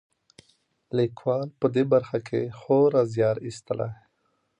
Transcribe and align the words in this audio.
لیکوال 0.97 1.45
په 1.59 1.67
دې 1.75 1.83
برخه 1.93 2.17
کې 2.27 2.41
خورا 2.59 3.01
زیار 3.13 3.37
ایستلی. 3.45 3.91